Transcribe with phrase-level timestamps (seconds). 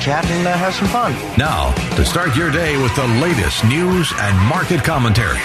[0.00, 1.12] chat and uh, have some fun.
[1.36, 5.38] Now, to start your day with the latest news and market commentary,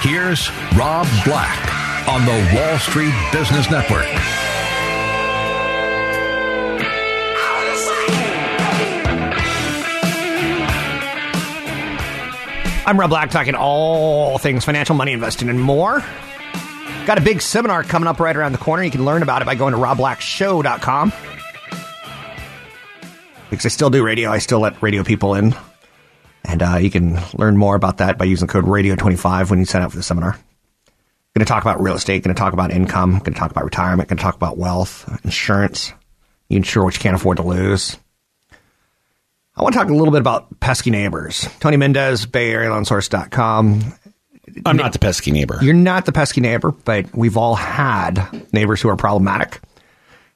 [0.00, 4.06] here's Rob Black on the Wall Street Business Network.
[12.86, 16.02] I'm Rob Black, talking all things financial, money, investing, and more.
[17.04, 18.82] Got a big seminar coming up right around the corner.
[18.82, 21.12] You can learn about it by going to robblackshow.com.
[23.50, 25.54] Because I still do radio, I still let radio people in.
[26.44, 29.64] And uh, you can learn more about that by using the code radio25 when you
[29.64, 30.32] sign up for the seminar.
[30.32, 33.64] Going to talk about real estate, going to talk about income, going to talk about
[33.64, 35.92] retirement, going to talk about wealth, insurance.
[36.48, 37.98] You insure what you can't afford to lose.
[39.54, 41.48] I want to talk a little bit about pesky neighbors.
[41.60, 43.94] Tony Mendez, Bay Area LoanSource.com.
[44.64, 45.58] I'm not the pesky neighbor.
[45.60, 49.60] You're not the pesky neighbor, but we've all had neighbors who are problematic.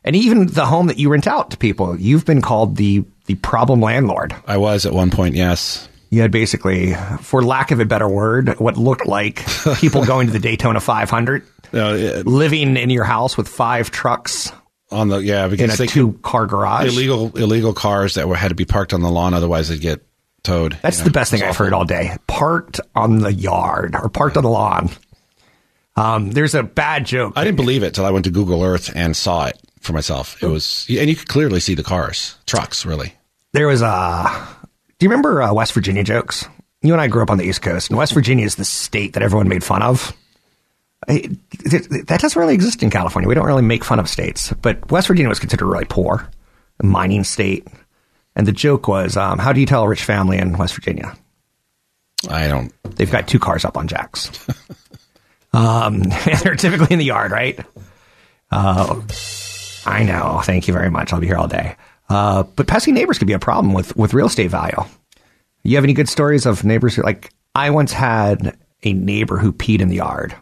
[0.05, 3.37] And even the home that you rent out to people, you've been called the, the
[3.37, 4.35] problem landlord.
[4.47, 5.89] I was at one point, yes.
[6.11, 9.45] You had basically, for lack of a better word, what looked like
[9.77, 14.53] people going to the Daytona 500, No, it- living in your house with five trucks
[14.91, 16.87] on the yeah, in because a they two car garage.
[16.93, 20.05] illegal illegal cars that were had to be parked on the lawn, otherwise they'd get
[20.43, 20.77] towed.
[20.83, 22.15] That's You the know, best thing I've heard all day.
[22.27, 24.91] Parked on the yard or parked on the lawn.
[25.97, 27.35] Um, there's a bad joke.
[27.37, 30.43] I didn't believe it till I went to Google Earth and saw it for myself.
[30.43, 33.15] It was, and you could clearly see the cars, trucks, really.
[33.53, 34.49] There was a.
[34.99, 36.47] Do you remember uh, West Virginia jokes?
[36.81, 39.13] You and I grew up on the East Coast, and West Virginia is the state
[39.13, 40.13] that everyone made fun of.
[41.09, 41.29] I-
[41.69, 43.29] th- that doesn't really exist in California.
[43.29, 46.29] We don't really make fun of states, but West Virginia was considered really poor,
[46.81, 47.67] a mining state.
[48.35, 51.15] And the joke was, um, how do you tell a rich family in West Virginia?
[52.31, 52.73] I don't.
[52.97, 54.31] They've got two cars up on jacks.
[55.53, 56.13] um, and
[56.43, 57.59] they're typically in the yard, right?
[58.51, 59.01] Uh,
[59.87, 60.41] I know.
[60.45, 61.13] Thank you very much.
[61.13, 61.77] I'll be here all day.
[62.09, 64.77] Uh, but pesky neighbors could be a problem with, with real estate value.
[65.63, 69.53] You have any good stories of neighbors who, like, I once had a neighbor who
[69.53, 70.35] peed in the yard.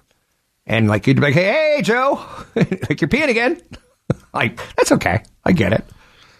[0.66, 2.24] And, like, you'd be like, hey, Joe,
[2.54, 3.60] like, you're peeing again.
[4.34, 5.22] like, that's okay.
[5.44, 5.84] I get it.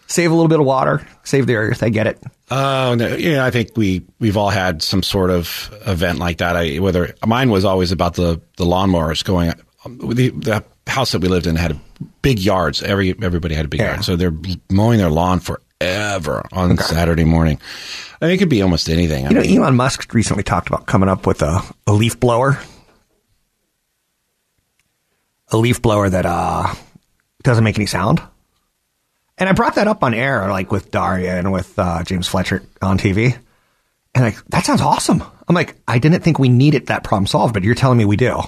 [0.07, 1.85] Save a little bit of water, save the earth.
[1.85, 2.21] I get it.
[2.51, 6.57] Oh no, yeah, I think we we've all had some sort of event like that.
[6.57, 9.53] I whether mine was always about the the lawnmowers going.
[9.87, 11.79] The, the house that we lived in had
[12.23, 12.83] big yards.
[12.83, 13.93] Every everybody had a big Yeah.
[13.93, 14.35] yard, so they're
[14.71, 17.59] mowing their lawn forever on Saturday morning.
[18.21, 19.27] I mean, it could be almost anything.
[19.27, 22.21] I You know, mean, Elon Musk recently talked about coming up with a, a leaf
[22.21, 22.59] blower.
[25.53, 26.73] A leaf blower that uh,
[27.43, 28.23] doesn't make any sound.
[29.39, 32.63] And I brought that up on air, like with Daria and with uh, James Fletcher
[32.83, 33.37] on TV.
[34.15, 35.23] And like, that sounds awesome.
[35.49, 38.17] I'm like, I didn't think we needed that problem solved, but you're telling me we
[38.17, 38.41] do.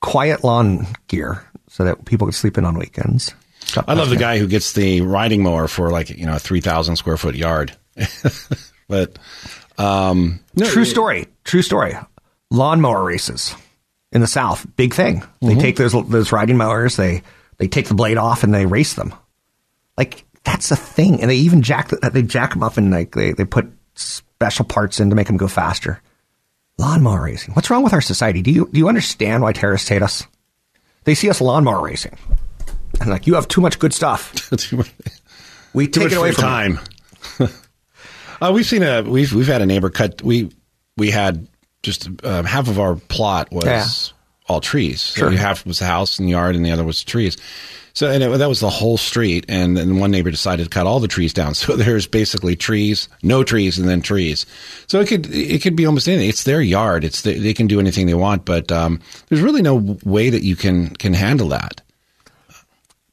[0.00, 3.34] Quiet lawn gear so that people can sleep in on weekends.
[3.86, 6.60] I love the guy who gets the riding mower for like you know a three
[6.60, 7.76] thousand square foot yard.
[8.88, 9.18] but
[9.76, 11.26] um, no, True story.
[11.44, 11.96] True story.
[12.50, 13.54] Lawnmower races
[14.12, 15.22] in the South, big thing.
[15.40, 15.60] They Mm-hmm.
[15.60, 17.22] take those those riding mowers, they
[17.58, 19.12] they take the blade off and they race them.
[19.96, 23.32] Like that's a thing, and they even jack they jack them up and like they
[23.32, 26.00] they put special parts in to make them go faster.
[26.78, 27.54] Lawnmower racing.
[27.54, 28.40] What's wrong with our society?
[28.42, 30.26] Do you do you understand why terrorists hate us?
[31.04, 32.16] They see us lawnmower racing,
[33.00, 34.50] and like you have too much good stuff.
[35.74, 36.78] We too take it away from time.
[38.40, 40.22] uh, we've seen a we've we've had a neighbor cut.
[40.22, 40.50] We
[40.96, 41.46] we had
[41.82, 43.86] just uh, half of our plot was Yeah.
[44.48, 45.02] all trees.
[45.02, 45.30] So Sure.
[45.30, 47.36] half was the house and yard, and the other was trees.
[47.98, 49.44] So and it, that was the whole street.
[49.48, 51.54] And then one neighbor decided to cut all the trees down.
[51.58, 54.46] So there's basically trees, no trees, and then trees.
[54.86, 56.28] So it could it could be almost anything.
[56.28, 57.02] It's their yard.
[57.02, 58.44] It's the, they can do anything they want.
[58.44, 59.74] But um, there's really no
[60.04, 61.80] way that you can can handle that.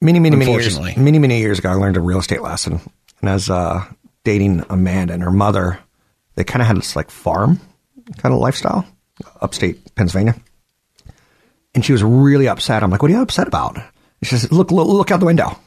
[0.02, 2.80] many, many, many years, many, many years ago, I learned a real estate lesson.
[3.22, 3.84] And as uh,
[4.24, 5.80] dating Amanda and her mother,
[6.36, 7.60] they kind of had this like farm
[8.18, 8.86] kind of lifestyle,
[9.42, 10.36] upstate Pennsylvania.
[11.74, 12.84] And she was really upset.
[12.84, 13.80] I'm like, "What are you upset about?"
[14.26, 15.58] She says, "Look, look, look out the window."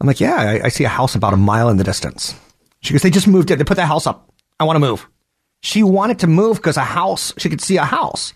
[0.00, 2.34] I'm like, "Yeah, I, I see a house about a mile in the distance."
[2.80, 3.56] She goes, "They just moved it.
[3.56, 4.30] They put that house up.
[4.58, 5.06] I want to move."
[5.60, 7.32] She wanted to move because a house.
[7.38, 8.34] She could see a house.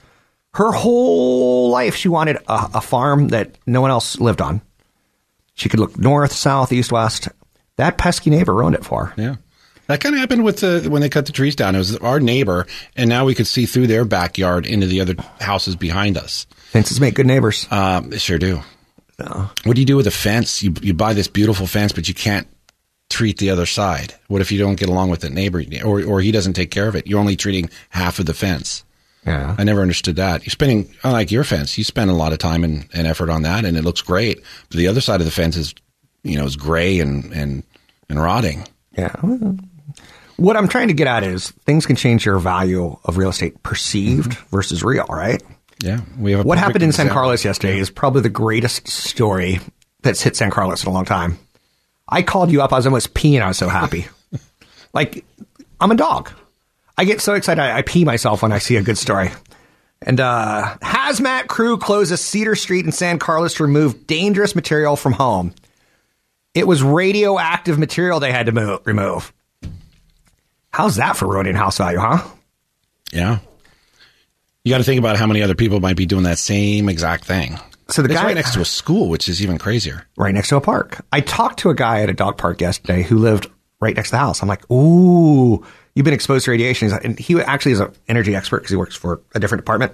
[0.55, 4.63] Her whole life, she wanted a, a farm that no one else lived on.
[5.55, 7.29] She could look north, south, east, west.
[7.77, 9.23] That pesky neighbor ruined it for her.
[9.23, 9.37] Yeah.
[9.89, 11.75] That kind of happened with the, when they cut the trees down.
[11.75, 15.15] It was our neighbor, and now we could see through their backyard into the other
[15.41, 16.47] houses behind us.
[16.71, 17.67] Fences make good neighbors.
[17.71, 18.63] Um, they sure do.
[19.19, 20.63] What do you do with a fence?
[20.63, 22.47] You you buy this beautiful fence, but you can't
[23.09, 24.15] treat the other side.
[24.29, 26.89] What if you don't get along with the neighbor, or or he doesn't take care
[26.89, 27.07] of it?
[27.07, 28.85] You're only treating half of the fence.
[29.27, 29.57] Yeah.
[29.59, 30.47] I never understood that.
[30.47, 33.43] You're spending, unlike your fence, you spend a lot of time and, and effort on
[33.43, 34.41] that, and it looks great.
[34.69, 35.75] But the other side of the fence is,
[36.23, 37.65] you know, is gray and and
[38.09, 38.67] and rotting.
[38.97, 39.15] Yeah.
[40.37, 43.63] What I'm trying to get at is things can change your value of real estate
[43.63, 44.49] perceived mm-hmm.
[44.55, 45.43] versus real, right?
[45.81, 46.41] Yeah, we have.
[46.41, 47.09] A What happened in San.
[47.09, 49.61] Carlos yesterday is probably the greatest story
[50.03, 51.39] that's hit San Carlos in a long time.
[52.09, 52.73] I called you up.
[52.73, 53.43] I was almost peeing.
[53.43, 54.07] I was so happy.
[54.93, 55.25] like,
[55.81, 56.31] I'm a dog.
[56.97, 57.61] I get so excited.
[57.61, 59.31] I, I pee myself when I see a good story.
[60.03, 65.13] And uh, hazmat crew closes Cedar Street in San Carlos to remove dangerous material from
[65.13, 65.55] home.
[66.55, 69.33] It was radioactive material they had to mo- remove.
[70.71, 72.23] How's that for ruining house value, huh?
[73.13, 73.39] Yeah.
[74.67, 77.25] You got to think about how many other people might be doing that same exact
[77.25, 77.57] thing.
[77.89, 80.05] So the It's guy- right next to a school, which is even crazier.
[80.17, 81.05] right next to a park.
[81.13, 83.47] I talked to a guy at a dog park yesterday who lived
[83.81, 84.43] right next to the house.
[84.43, 85.65] I'm like, ooh,
[85.95, 86.91] you've been exposed to radiation.
[86.91, 89.93] Like- And he actually is an energy expert because he works for a different department,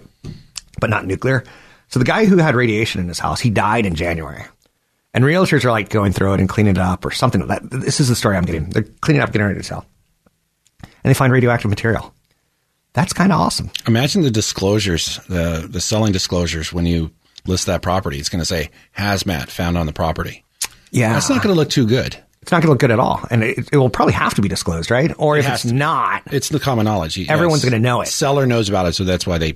[0.81, 1.45] but not nuclear.
[1.89, 4.47] So the guy who had radiation in his house, he died in January.
[5.13, 7.47] And realtors are like going through it and cleaning it up or something.
[7.47, 8.71] That this is the story I'm getting.
[8.71, 9.85] They're cleaning up, getting ready to sell,
[10.83, 12.15] and they find radioactive material.
[12.95, 13.71] That's kind of awesome.
[13.87, 17.11] Imagine the disclosures, the the selling disclosures when you
[17.47, 18.19] list that property.
[18.19, 20.45] It's going to say hazmat found on the property.
[20.91, 22.17] Yeah, That's not going to look too good.
[22.43, 24.43] it's not going to look good at all, and it, it will probably have to
[24.43, 25.11] be disclosed, right?
[25.17, 25.77] Or if has it's to.
[25.77, 27.17] not, It's the common knowledge.
[27.17, 27.31] Yes.
[27.31, 28.09] Everyone's gonna know it.
[28.09, 29.55] Seller knows about it, so that's why they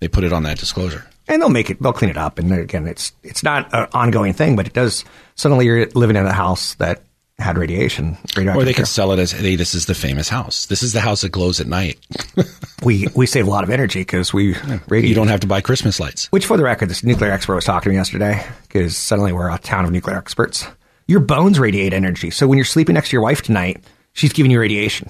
[0.00, 1.04] they put it on that disclosure.
[1.28, 4.32] and they'll make it they'll clean it up and again it's it's not an ongoing
[4.32, 5.04] thing but it does
[5.34, 7.02] suddenly you're living in a house that
[7.38, 10.66] had radiation Or they could sell it as, "Hey, this is the famous house.
[10.66, 11.98] This is the house that glows at night.
[12.82, 14.54] we we save a lot of energy because we
[14.88, 17.54] radiate You don't have to buy Christmas lights." which for the record this nuclear expert
[17.54, 20.66] was talking to me yesterday because suddenly we're a town of nuclear experts
[21.08, 24.50] your bones radiate energy so when you're sleeping next to your wife tonight she's giving
[24.50, 25.08] you radiation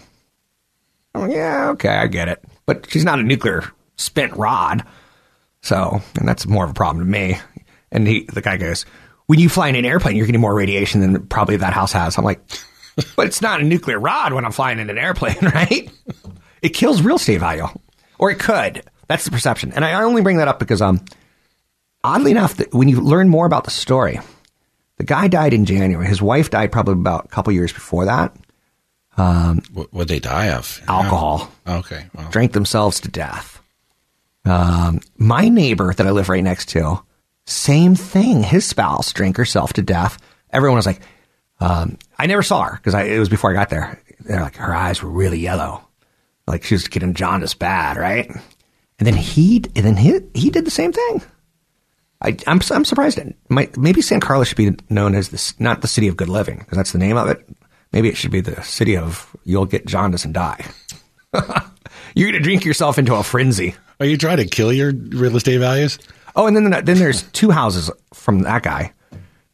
[1.15, 3.65] I'm like, yeah okay i get it but she's not a nuclear
[3.97, 4.85] spent rod
[5.63, 7.39] So, and that's more of a problem to me.
[7.91, 8.85] And he, the guy goes,
[9.27, 12.17] when you fly in an airplane, you're getting more radiation than probably that house has.
[12.19, 12.41] I'm like,
[13.17, 15.91] but it's not a nuclear rod when I'm flying in an airplane, right?
[16.63, 17.67] It kills real estate value,
[18.19, 18.83] or it could.
[19.09, 19.73] That's the perception.
[19.73, 21.05] And I only bring that up because, um,
[22.03, 24.19] oddly enough, that when you learn more about the story,
[24.97, 26.07] the guy died in January.
[26.07, 28.35] His wife died probably about a couple years before that.
[29.73, 30.81] What would they die of?
[30.89, 31.51] Alcohol.
[31.67, 31.79] Yeah.
[31.79, 32.07] Okay.
[32.15, 33.61] Well, drank themselves to death.
[34.45, 37.03] Um, my neighbor that I live right next to,
[37.47, 38.43] same thing.
[38.43, 40.19] His spouse drank herself to death.
[40.51, 41.01] Everyone was like,
[41.61, 44.01] um, I never saw her because it was before I got there.
[44.21, 45.87] They're like, her eyes were really yellow,
[46.47, 48.29] like she was getting jaundice bad, right?
[48.99, 51.23] And then he, and then he, he did the same thing.
[52.23, 53.21] I, I'm, I'm surprised.
[53.49, 56.77] Maybe San Carlos should be known as this, not the city of good living because
[56.77, 57.47] that's the name of it.
[57.93, 60.65] Maybe it should be the city of you'll get jaundice and die.
[62.15, 63.75] You're going to drink yourself into a frenzy.
[64.01, 65.99] are you trying to kill your real estate values?
[66.37, 68.93] Oh, and then then there's two houses from that guy,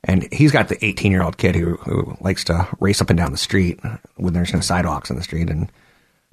[0.03, 3.17] and he's got the 18 year old kid who who likes to race up and
[3.17, 3.81] down the street
[4.17, 5.49] when there's no sidewalks in the street.
[5.49, 5.71] And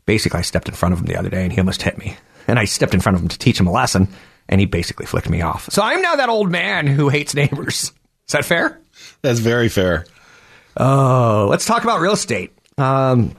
[0.05, 2.17] basically, I stepped in front of him the other day, and he almost hit me.
[2.47, 4.07] And I stepped in front of him to teach him a lesson,
[4.49, 5.69] and he basically flicked me off.
[5.71, 7.93] So I'm now that old man who hates neighbors.
[8.27, 8.81] Is that fair?
[9.21, 10.05] That's very fair.
[10.75, 12.51] Oh, let's talk about real estate.
[12.77, 13.35] Um,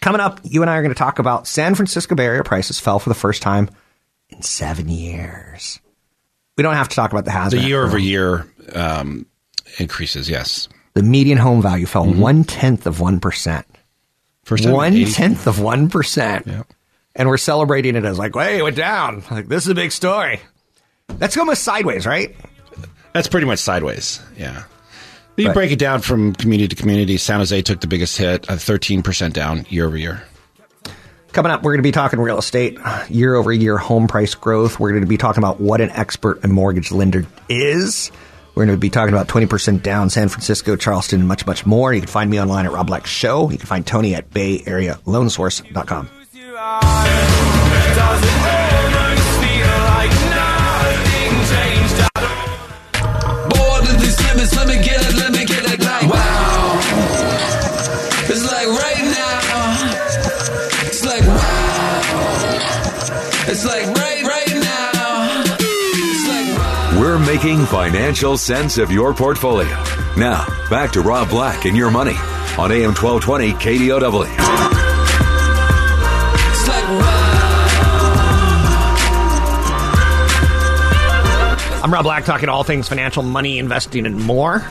[0.00, 2.78] coming up, you and I are going to talk about San Francisco Bay Area prices
[2.78, 3.70] fell for the first time
[4.28, 5.80] in seven years.
[6.62, 7.50] We don't have to talk about the hazmat.
[7.50, 9.26] The year over year um,
[9.80, 10.30] increases.
[10.30, 10.68] Yes.
[10.94, 13.66] The median home value fell one tenth of one percent.
[14.44, 16.46] First time in One 80 tenth of one percent.
[16.46, 16.62] Yeah.
[17.16, 19.24] and we're celebrating it as like, hey, it went down.
[19.28, 20.38] Like this is a big story.
[21.08, 22.36] That's almost sideways, right?
[23.12, 24.20] That's pretty much sideways.
[24.38, 24.62] Yeah.
[25.36, 25.54] You Right.
[25.54, 27.16] break it down from community to community.
[27.16, 30.22] San Jose took the biggest hit, uh, 13% down year over year.
[31.32, 34.78] Coming up, we're going to be talking real estate, year over year home price growth.
[34.78, 38.12] We're going to be talking about what an expert and mortgage lender is.
[38.54, 41.94] We're going to be talking about 20% down San Francisco, Charleston, and much, much more.
[41.94, 43.50] You can find me online at Rob Black Show.
[43.50, 44.26] You can find Tony at
[53.88, 55.11] of these limits, let me get
[67.42, 69.68] making financial sense of your portfolio.
[70.16, 72.14] Now, back to Rob Black and your money
[72.56, 74.26] on AM 1220 KDOW.
[81.82, 84.64] I'm Rob Black, talking all things financial, money, investing, and more.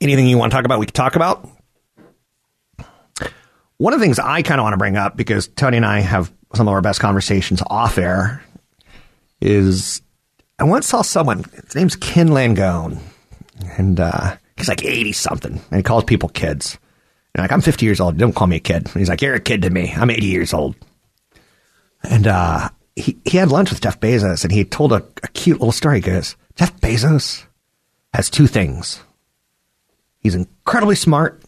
[0.00, 1.48] Anything you want to talk about, we can talk about.
[3.78, 6.00] One of the things I kind of want to bring up because Tony and I
[6.00, 8.44] have some of our best conversations off air
[9.40, 10.02] is
[10.60, 13.00] I once saw someone, his name's Ken Langone,
[13.78, 16.78] and uh, he's like 80 something, and he calls people kids.
[17.34, 18.86] And like, I'm 50 years old, don't call me a kid.
[18.86, 20.76] And he's like, You're a kid to me, I'm 80 years old.
[22.02, 25.58] And uh, he, he had lunch with Jeff Bezos and he told a, a cute
[25.58, 25.96] little story.
[25.96, 27.44] He goes, Jeff Bezos
[28.12, 29.02] has two things.
[30.18, 31.42] He's incredibly smart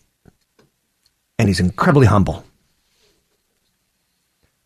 [1.38, 2.44] and he's incredibly humble.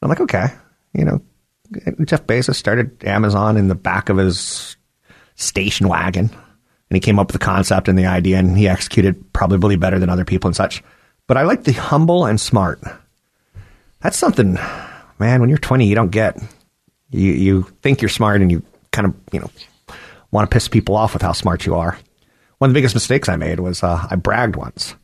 [0.03, 0.49] I'm like, okay,
[0.93, 1.21] you know,
[2.05, 4.77] Jeff Bezos started Amazon in the back of his
[5.37, 6.31] station wagon
[6.89, 9.99] and he came up with the concept and the idea and he executed probably better
[9.99, 10.83] than other people and such.
[11.27, 12.81] But I like the humble and smart.
[14.01, 14.55] That's something,
[15.19, 16.39] man, when you're 20, you don't get.
[17.11, 19.51] You, you think you're smart and you kind of, you know,
[20.31, 21.99] want to piss people off with how smart you are.
[22.59, 24.95] One of the biggest mistakes I made was uh, I bragged once.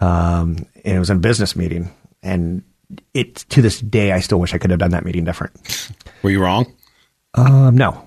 [0.00, 1.90] Um, and it was in a business meeting.
[2.22, 2.62] And
[3.14, 5.54] it to this day, I still wish I could have done that meeting different.
[6.22, 6.72] Were you wrong?
[7.34, 8.06] Um, no.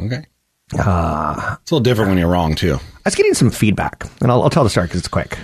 [0.00, 0.24] Okay.
[0.78, 2.74] Uh, it's a little different when you're wrong, too.
[2.74, 5.38] I was getting some feedback, and I'll, I'll tell the story because it's quick.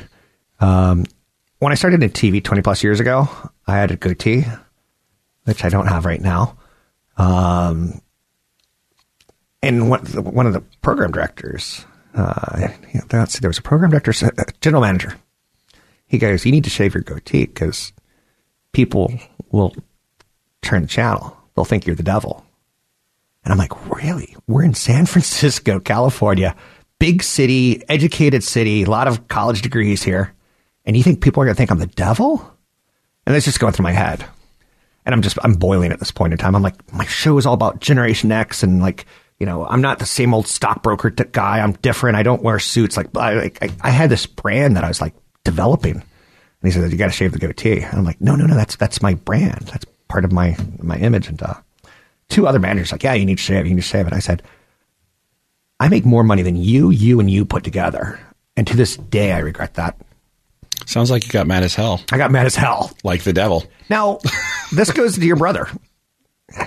[0.60, 1.06] Um,
[1.60, 3.28] when I started in TV 20 plus years ago,
[3.66, 4.44] I had a goatee,
[5.44, 6.58] which I don't have right now.
[7.16, 8.00] Um,
[9.62, 12.68] and one, one of the program directors, uh,
[13.12, 15.14] let's see, there was a program director, a general manager.
[16.06, 17.92] He goes, "You need to shave your goatee because
[18.74, 19.12] people
[19.50, 19.74] will
[20.62, 21.36] turn the channel.
[21.54, 22.44] They'll think you're the devil."
[23.44, 24.36] And I'm like, really?
[24.46, 26.56] We're in San Francisco, California,
[26.98, 30.32] big city, educated city, a lot of college degrees here.
[30.84, 32.50] And you think people are going to think I'm the devil?
[33.26, 34.24] And that's just going through my head.
[35.06, 36.54] And I'm just, I'm boiling at this point in time.
[36.54, 39.06] I'm like, my show is all about Generation X and like,
[39.38, 41.60] you know, I'm not the same old stockbroker guy.
[41.60, 42.16] I'm different.
[42.16, 42.96] I don't wear suits.
[42.96, 46.02] Like, I, like, I, I had this brand that I was like developing.
[46.64, 47.82] And he said, you got to shave the goatee.
[47.82, 49.68] And I'm like, no, no, no, that's, that's my brand.
[49.70, 51.28] That's part of my, my image.
[51.28, 51.52] And, uh,
[52.30, 54.06] two other managers like, yeah, you need to shave, you need to shave.
[54.06, 54.42] And I said,
[55.78, 58.18] I make more money than you, you, and you put together.
[58.56, 60.00] And to this day, I regret that.
[60.86, 62.00] Sounds like you got mad as hell.
[62.10, 62.96] I got mad as hell.
[63.04, 63.64] Like the devil.
[63.90, 64.20] Now,
[64.72, 65.68] this goes to your brother.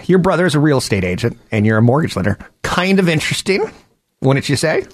[0.05, 2.37] Your brother is a real estate agent and you're a mortgage lender.
[2.61, 3.65] Kind of interesting,
[4.21, 4.85] wouldn't you say?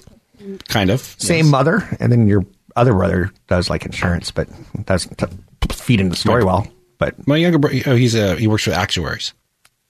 [0.68, 1.00] Kind of.
[1.00, 4.48] Same mother, and then your other brother does like insurance, but
[4.86, 5.26] doesn't t-
[5.74, 6.66] feed into the story well.
[6.98, 9.32] But My younger brother, oh, he's a, he works for actuaries.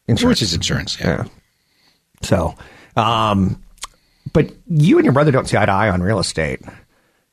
[0.09, 0.43] insurance.
[0.43, 1.07] Is insurance, yeah.
[1.25, 1.25] Yeah.
[2.23, 2.55] So,
[2.97, 3.63] um,
[4.33, 6.61] but you and your brother don't see eye to eye on real estate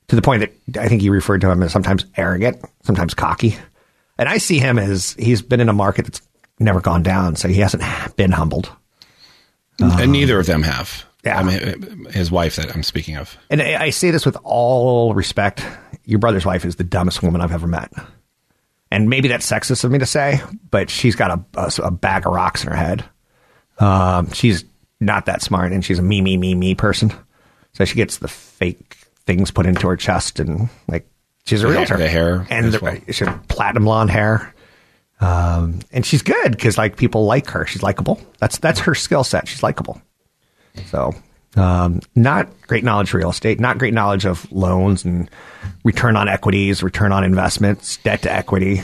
[0.08, 3.56] to the point that I think you referred to him as sometimes arrogant, sometimes cocky.
[4.18, 6.20] And I see him as he's been in a market that's
[6.58, 7.82] never gone down, so he hasn't
[8.16, 8.70] been humbled.
[9.80, 11.04] and neither of them have.
[11.24, 11.38] Yeah.
[11.38, 13.36] I mean, his wife that I'm speaking of.
[13.48, 15.64] And I I say this with all respect.
[16.04, 17.92] Your brother's wife is the dumbest woman I've ever met.
[18.90, 22.26] And maybe that's sexist of me to say, but she's got a, a, a bag
[22.26, 23.04] of rocks in her head.
[23.78, 24.64] Um, she's
[25.00, 27.12] not that smart, and she's a me, me, me, me person.
[27.72, 31.08] So she gets the fake things put into her chest, and like
[31.46, 31.96] she's a The realtor.
[31.96, 32.96] the hair and the, well.
[33.10, 34.54] she has platinum blonde hair.
[35.20, 37.64] Um, and she's good because like people like her.
[37.64, 38.20] She's likable.
[38.40, 39.46] That's that's her skill set.
[39.48, 40.02] She's likable.
[40.86, 41.14] So,
[41.56, 45.28] um, not great knowledge of real estate, not great knowledge of loans and
[45.84, 48.82] return on equities, return on investments, debt to equity.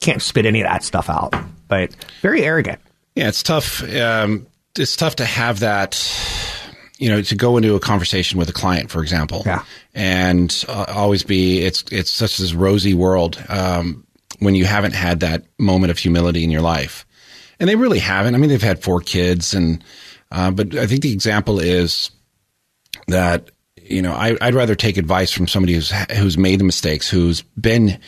[0.00, 1.34] Can't spit any of that stuff out,
[1.68, 2.78] but very arrogant.
[3.14, 3.82] Yeah, it's tough.
[3.94, 4.46] Um,
[4.78, 6.00] it's tough to have that,
[6.98, 9.62] you know, to go into a conversation with a client, for example, Yeah.
[9.94, 13.42] and uh, always be it's it's such this rosy world.
[13.48, 14.06] Um,
[14.38, 17.04] when you haven't had that moment of humility in your life.
[17.58, 18.34] And they really haven't.
[18.34, 19.84] I mean, they've had four kids, and
[20.30, 22.10] uh, but I think the example is
[23.08, 27.08] that you know I, I'd rather take advice from somebody who's who's made the mistakes,
[27.08, 27.98] who's been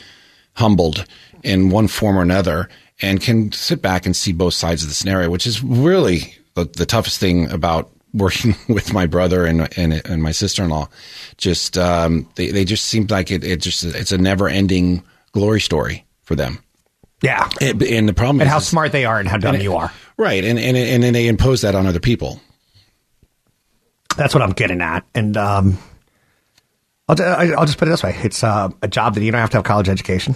[0.54, 1.04] humbled
[1.42, 2.68] in one form or another,
[3.00, 6.64] and can sit back and see both sides of the scenario, which is really the,
[6.64, 10.88] the toughest thing about working with my brother and and, and my sister in law.
[11.38, 15.02] Just um, they they just seem like it, it just it's a never ending
[15.32, 16.62] glory story for them.
[17.22, 17.48] Yeah.
[17.60, 19.92] And, and the problem And is how smart they are and how dumb you are.
[20.22, 20.44] Right?
[20.44, 22.40] And and and then they impose that on other people.
[24.16, 25.04] That's what I'm getting at.
[25.14, 25.78] And um,
[27.08, 27.20] I'll,
[27.58, 29.58] I'll just put it this way: it's uh, a job that you don't have to
[29.58, 30.34] have college education,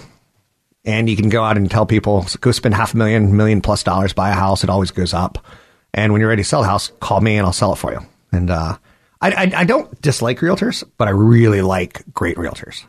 [0.87, 3.83] and you can go out and tell people, go spend half a million, million plus
[3.83, 4.63] dollars, buy a house.
[4.63, 5.45] It always goes up.
[5.93, 7.91] And when you're ready to sell the house, call me and I'll sell it for
[7.91, 7.99] you.
[8.31, 8.77] And uh,
[9.19, 12.85] I, I, I don't dislike realtors, but I really like great realtors.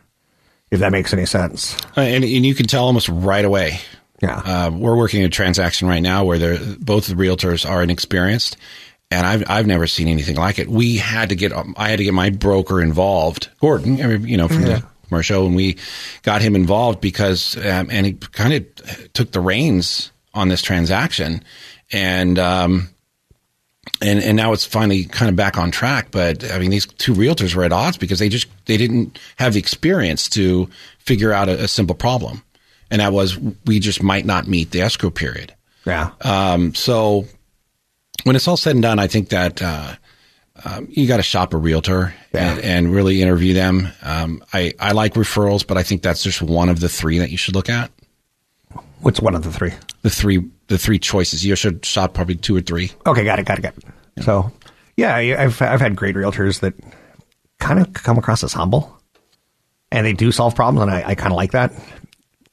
[0.70, 1.76] If that makes any sense.
[1.96, 3.80] Uh, and, and you can tell almost right away.
[4.20, 4.42] Yeah.
[4.44, 8.56] Uh, we're working a transaction right now where both the realtors are inexperienced,
[9.10, 10.68] and I've I've never seen anything like it.
[10.68, 14.62] We had to get I had to get my broker involved, Gordon, you know, from
[14.62, 15.76] the commercial, and we
[16.22, 21.42] got him involved because um, and he kind of took the reins on this transaction,
[21.92, 22.88] and um,
[24.00, 26.10] and and now it's finally kind of back on track.
[26.10, 29.54] But I mean, these two realtors were at odds because they just they didn't have
[29.54, 32.42] the experience to figure out a, a simple problem,
[32.90, 35.54] and that was we just might not meet the escrow period.
[35.84, 36.10] Yeah.
[36.22, 37.26] Um, so
[38.24, 39.94] when it's all said and done, I think that uh,
[40.64, 42.52] um, you got to shop a realtor Yeah.
[42.54, 43.88] and, and really interview them.
[44.02, 47.30] Um, I I like referrals, but I think that's just one of the three that
[47.30, 47.90] you should look at.
[49.00, 49.72] What's one of the three?
[50.02, 52.90] The three the three choices you should shop probably two or three.
[53.06, 54.24] Okay, got it, got it, got it.
[54.24, 54.50] So,
[54.96, 56.74] yeah, I've I've had great realtors that
[57.60, 59.00] kind of come across as humble,
[59.92, 61.72] and they do solve problems, and I, I kind of like that.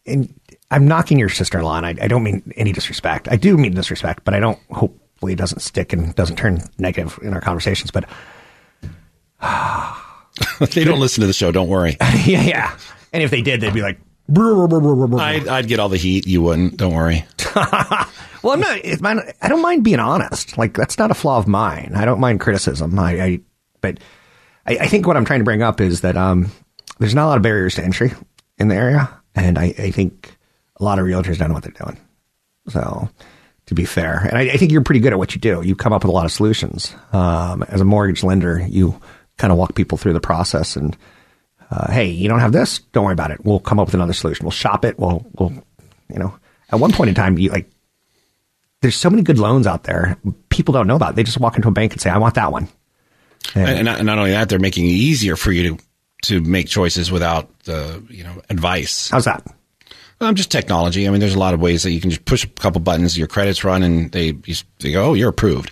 [0.06, 0.40] And
[0.72, 3.28] I'm knocking your sister-in-law, and I, I don't mean any disrespect.
[3.30, 4.60] I do mean disrespect, but I don't.
[4.72, 7.92] Hopefully, it doesn't stick and doesn't turn negative in our conversations.
[7.92, 8.06] But
[10.74, 11.52] they don't listen to the show.
[11.52, 11.98] Don't worry.
[12.26, 12.78] yeah, yeah.
[13.14, 15.80] And if they did, they'd be like, "Brr, brr, brr, brr, brr." I'd, I'd get
[15.80, 16.28] all the heat.
[16.28, 16.78] You wouldn't.
[16.78, 17.26] Don't worry.
[18.46, 18.78] Well, I'm not.
[18.84, 20.56] It's mine, I don't mind being honest.
[20.56, 21.94] Like that's not a flaw of mine.
[21.96, 23.00] I don't mind criticism.
[23.00, 23.40] I, I
[23.82, 24.00] but
[24.68, 26.52] I, I think what I'm trying to bring up is that um,
[27.00, 28.14] there's not a lot of barriers to entry
[28.60, 30.38] in the area, and I, I think
[30.78, 31.98] a lot of realtors don't know what they're doing.
[32.70, 33.10] So,
[33.68, 35.62] to be fair, and I, I think you're pretty good at what you do.
[35.62, 36.96] You come up with a lot of solutions.
[37.14, 39.00] Um, as a mortgage lender, you
[39.38, 40.96] kind of walk people through the process and.
[41.72, 42.78] Uh, hey, you don't have this?
[42.92, 43.44] Don't worry about it.
[43.44, 44.46] We'll come up with another solution.
[44.46, 45.00] We'll shop it.
[45.00, 45.52] We'll, we'll,
[46.14, 46.36] you know,
[46.70, 47.72] at one point in time, you like
[48.82, 50.16] there's so many good loans out there
[50.50, 51.16] people don't know about.
[51.16, 52.68] They just walk into a bank and say, "I want that one."
[53.54, 55.84] And, and not, and not only that, they're making it easier for you to
[56.24, 59.10] to make choices without the you know advice.
[59.10, 59.46] How's that?
[60.22, 61.08] Um, just technology.
[61.08, 63.18] I mean, there's a lot of ways that you can just push a couple buttons,
[63.18, 64.32] your credits run, and they
[64.80, 65.72] they go, "Oh, you're approved."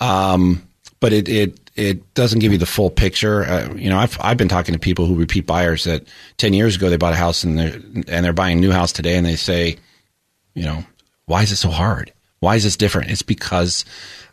[0.00, 0.66] Um,
[1.00, 3.44] but it it it doesn't give you the full picture.
[3.44, 6.06] Uh, you know, I've I've been talking to people who repeat buyers that
[6.38, 7.74] ten years ago they bought a house and they're
[8.08, 9.76] and they're buying a new house today, and they say,
[10.54, 10.84] you know,
[11.26, 12.12] why is it so hard?
[12.40, 13.10] Why is this different?
[13.10, 13.84] It's because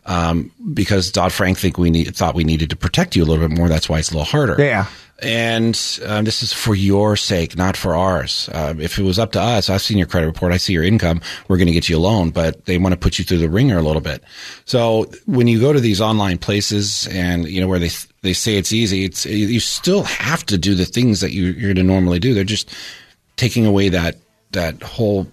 [0.06, 3.46] um, because Dodd Frank think we need thought we needed to protect you a little
[3.46, 3.68] bit more.
[3.68, 4.56] That's why it's a little harder.
[4.58, 4.86] Yeah.
[5.22, 8.48] And um, this is for your sake, not for ours.
[8.52, 10.82] Uh, if it was up to us, I've seen your credit report, I see your
[10.82, 13.38] income, we're going to get you a loan, but they want to put you through
[13.38, 14.24] the ringer a little bit.
[14.64, 17.90] So when you go to these online places and, you know, where they,
[18.22, 21.72] they say it's easy, it's, you still have to do the things that you, you're
[21.72, 22.34] going to normally do.
[22.34, 22.74] They're just
[23.36, 24.16] taking away that,
[24.50, 25.28] that whole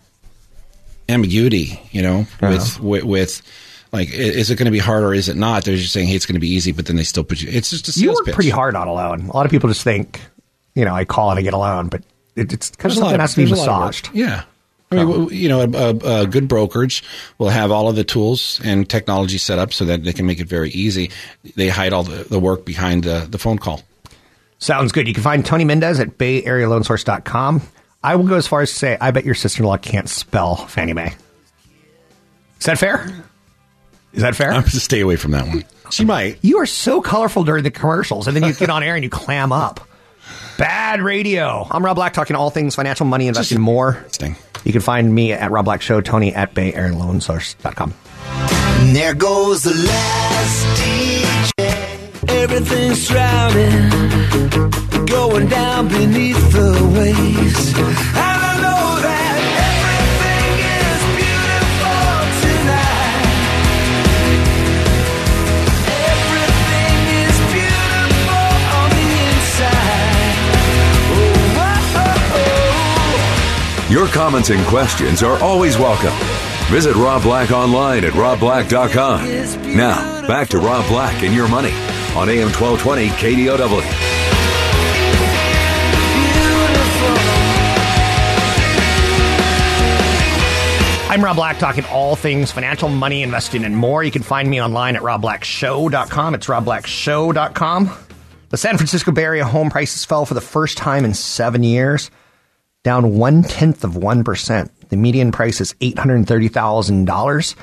[1.07, 3.41] ambiguity, you know, with, with, with,
[3.91, 5.65] like, is it going to be hard or is it not?
[5.65, 7.49] They're just saying, hey, it's going to be easy, but then they still put you.
[7.51, 8.35] It's just a You work pitch.
[8.35, 9.21] pretty hard on a loan.
[9.27, 10.21] A lot of people just think,
[10.75, 12.03] you know, I call and I get a loan, but
[12.35, 13.87] it, it's kind of There's something that has to be there's a lot of work.
[13.87, 14.09] massaged.
[14.13, 14.43] Yeah.
[14.91, 17.03] I mean, you know, a, a, good brokerage
[17.37, 20.39] will have all of the tools and technology set up so that they can make
[20.39, 21.11] it very easy.
[21.55, 23.83] They hide all the, the work behind the, the phone call.
[24.57, 25.07] Sounds good.
[25.07, 27.61] You can find Tony Mendez at bayarealoansource.com.
[28.03, 30.93] I will go as far as to say, I bet your sister-in-law can't spell Fannie
[30.93, 31.13] Mae.
[32.59, 33.25] Is that fair?
[34.13, 34.49] Is that fair?
[34.49, 35.63] I'm going to stay away from that one.
[35.91, 36.37] She might.
[36.41, 39.09] You are so colorful during the commercials, and then you get on air and you
[39.09, 39.81] clam up.
[40.57, 41.65] Bad radio.
[41.69, 44.03] I'm Rob Black, talking all things financial, money, investing, and more.
[44.11, 44.35] Sting.
[44.63, 47.93] You can find me at Rob Black Show, Tony at bayarealoansource.com.
[48.81, 52.29] And there goes the last DJ.
[52.29, 53.89] Everything's drowning,
[55.05, 57.73] going down beneath the waves.
[58.17, 58.28] I
[73.89, 76.13] Your comments and questions are always welcome.
[76.71, 79.75] Visit Rob Black online at robblack.com.
[79.75, 81.71] Now, back to Rob Black and your money
[82.15, 84.29] on AM 1220 KDOW.
[91.09, 94.03] I'm Rob Black, talking all things financial, money, investing, and more.
[94.03, 96.35] You can find me online at robblackshow.com.
[96.35, 97.91] It's robblackshow.com.
[98.49, 102.11] The San Francisco Bay Area home prices fell for the first time in seven years,
[102.89, 104.69] down one tenth of 1%.
[104.89, 107.55] The median price is $830,000.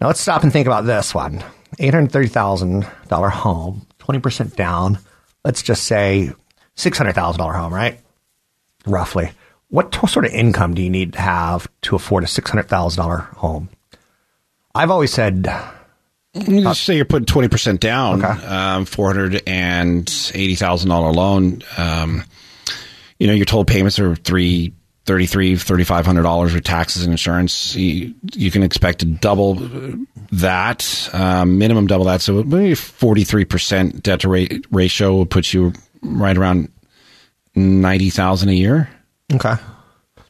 [0.00, 1.42] Now let's stop and think about this one
[1.78, 4.98] $830,000 home, 20% down.
[5.44, 6.30] Let's just say
[6.76, 7.98] $600,000 home, right?
[8.86, 9.32] Roughly.
[9.68, 13.68] What t- sort of income do you need to have to afford a $600,000 home?
[14.74, 15.48] I've always said
[16.34, 18.46] You just say you're putting twenty percent down, Okay.
[18.46, 21.62] um, four hundred and eighty thousand dollar loan.
[21.76, 22.22] Um,
[23.20, 24.72] you know, your total payments are three
[25.04, 27.76] thirty three thirty five hundred dollars with taxes and insurance.
[27.76, 29.54] You, you can expect to double
[30.32, 32.22] that, um, minimum double that.
[32.22, 36.72] So maybe forty three percent debt to rate ratio will put you right around
[37.54, 38.90] ninety thousand a year.
[39.32, 39.54] Okay.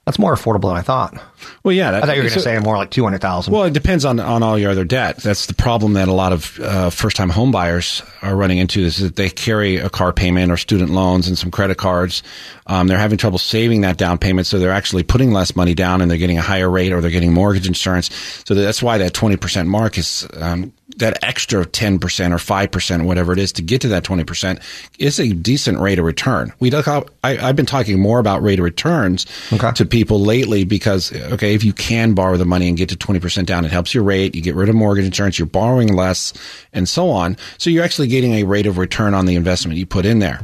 [0.05, 1.15] That's more affordable than I thought.
[1.63, 3.53] Well, yeah, that, I thought you were going to so- say more like 200,000.
[3.53, 5.19] Well, it depends on, on all your other debt.
[5.19, 8.81] That's the problem that a lot of uh, first time home buyers are running into
[8.81, 12.23] is that they carry a car payment or student loans and some credit cards.
[12.67, 16.01] Um, they're having trouble saving that down payment, so they're actually putting less money down
[16.01, 18.11] and they're getting a higher rate or they're getting mortgage insurance.
[18.47, 21.99] So that's why that 20% mark is um, that extra 10%
[22.33, 24.63] or 5%, whatever it is, to get to that 20%
[24.99, 26.53] is a decent rate of return.
[26.61, 29.27] We I, I've been talking more about rate of returns
[29.75, 33.47] to people lately because, okay, if you can borrow the money and get to 20%
[33.47, 34.35] down, it helps your rate.
[34.35, 36.33] You get rid of mortgage insurance, you're borrowing less
[36.73, 37.37] and so on.
[37.59, 40.41] So you're actually getting a rate of return on the investment you put in there.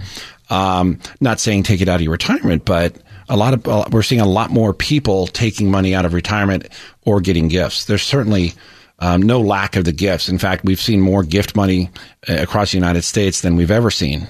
[0.48, 2.96] Um, not saying take it out of your retirement, but
[3.28, 6.68] a lot of, uh, we're seeing a lot more people taking money out of retirement
[7.02, 7.86] or getting gifts.
[7.86, 8.52] There's certainly,
[8.98, 10.28] um, no lack of the gifts.
[10.28, 11.90] In fact, we've seen more gift money
[12.28, 14.28] uh, across the United States than we've ever seen.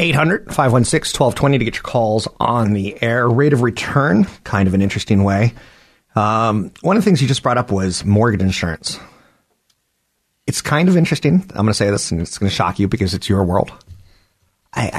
[0.00, 3.28] 800 516 1220 to get your calls on the air.
[3.28, 5.52] Rate of return, kind of an interesting way.
[6.16, 8.98] Um, one of the things you just brought up was mortgage insurance.
[10.46, 11.44] It's kind of interesting.
[11.50, 13.70] I'm going to say this and it's going to shock you because it's your world.
[14.72, 14.90] I,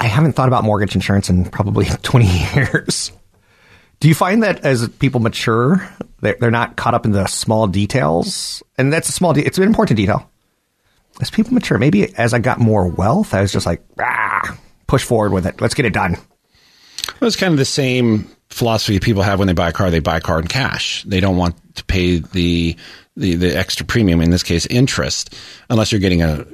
[0.00, 3.12] I, I haven't thought about mortgage insurance in probably 20 years.
[4.00, 5.88] Do you find that as people mature,
[6.20, 8.62] they're, they're not caught up in the small details?
[8.76, 10.28] And that's a small, de- it's an important detail
[11.20, 15.04] as people mature, maybe as I got more wealth, I was just like, ah, push
[15.04, 15.60] forward with it.
[15.60, 16.16] Let's get it done.
[17.20, 19.90] Well, it's kind of the same philosophy people have when they buy a car.
[19.90, 21.02] They buy a car in cash.
[21.04, 22.76] They don't want to pay the
[23.16, 24.20] the, the extra premium.
[24.20, 25.34] In this case, interest,
[25.70, 26.46] unless you're getting a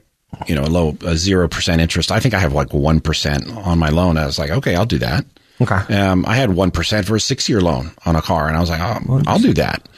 [0.47, 2.13] you know a low a zero percent interest.
[2.13, 4.17] I think I have like one percent on my loan.
[4.17, 5.25] I was like, okay, I'll do that.
[5.61, 5.95] Okay.
[5.95, 8.61] Um, I had one percent for a six year loan on a car, and I
[8.61, 9.89] was like, oh, I'll do that.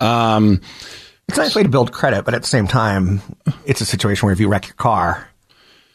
[0.00, 0.60] Um,
[1.30, 3.22] It's a nice way to build credit, but at the same time,
[3.64, 5.28] it's a situation where if you wreck your car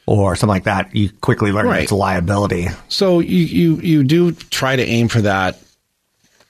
[0.05, 1.83] or something like that, you quickly learn Right.
[1.83, 2.67] it's a liability.
[2.87, 5.59] So you, you, you do try to aim for that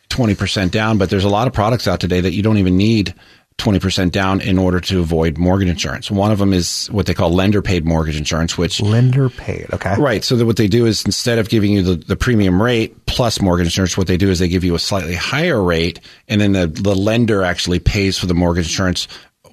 [0.09, 3.15] 20% down, but there's a lot of products out today that you don't even need
[3.57, 6.11] 20% down in order to avoid mortgage insurance.
[6.11, 9.67] One of them is what they call lender paid mortgage insurance, which Lender paid.
[9.73, 9.95] Okay.
[9.97, 10.23] Right.
[10.23, 13.41] So that what they do is instead of giving you the, the premium rate plus
[13.41, 16.51] mortgage insurance, what they do is they give you a slightly higher rate and then
[16.51, 19.07] the, the lender actually pays for the mortgage insurance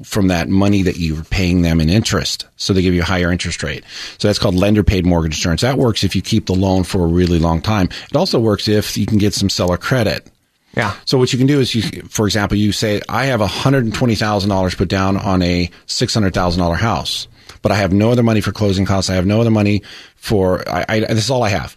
[0.05, 2.47] from that money that you're paying them in interest.
[2.57, 3.85] So they give you a higher interest rate.
[4.19, 5.61] So that's called lender paid mortgage insurance.
[5.61, 7.89] That works if you keep the loan for a really long time.
[8.11, 10.29] It also works if you can get some seller credit.
[10.75, 10.95] Yeah.
[11.05, 14.89] So what you can do is you, for example, you say, I have $120,000 put
[14.89, 17.29] down on a $600,000 house,
[17.61, 19.11] but I have no other money for closing costs.
[19.11, 19.83] I have no other money
[20.23, 21.75] for, I, I, this is all I have.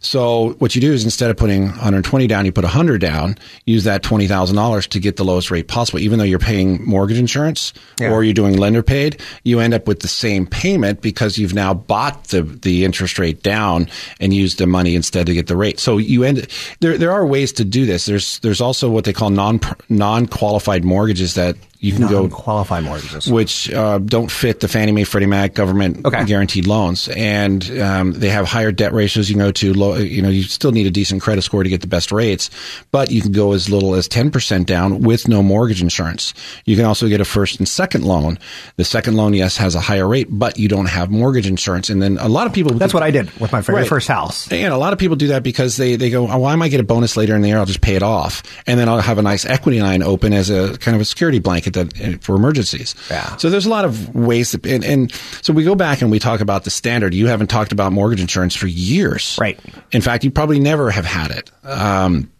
[0.00, 3.82] So what you do is instead of putting 120 down, you put 100 down, use
[3.84, 5.98] that $20,000 to get the lowest rate possible.
[5.98, 8.12] Even though you're paying mortgage insurance Yeah.
[8.12, 11.74] or you're doing lender paid, you end up with the same payment because you've now
[11.74, 13.88] bought the, the interest rate down
[14.20, 15.80] and used the money instead to get the rate.
[15.80, 16.46] So you end,
[16.78, 18.06] there, there are ways to do this.
[18.06, 19.58] There's, there's also what they call non,
[19.88, 23.30] non-qualified mortgages that you can go qualified mortgages.
[23.30, 26.24] which uh, don't fit the Fannie Mae, Freddie Mac government Okay.
[26.24, 29.28] guaranteed loans, and um, they have higher debt ratios.
[29.28, 31.68] You can go to low, you know, you still need a decent credit score to
[31.68, 32.50] get the best rates,
[32.92, 36.34] but you can go as little as ten percent down with no mortgage insurance.
[36.64, 38.38] You can also get a first and second loan.
[38.76, 41.88] The second loan, yes, has a higher rate, but you don't have mortgage insurance.
[41.90, 43.88] And then a lot of people That's what I did with my very Right.
[43.88, 44.50] first house.
[44.52, 46.80] and a lot of people do that because they, they go, oh, why might get
[46.80, 47.58] a bonus later in the year?
[47.58, 48.42] I'll just pay it off.
[48.66, 51.38] And then I'll have a nice equity line open as a kind of a security
[51.38, 52.94] blanket that for emergencies.
[53.10, 53.36] Yeah.
[53.36, 56.18] So there's a lot of ways to, and, and so we go back and we
[56.18, 57.14] talk about the standard.
[57.14, 59.38] You haven't talked about mortgage insurance for years.
[59.40, 59.58] Right.
[59.92, 61.50] In fact, you probably never have had it.
[61.64, 62.30] Um,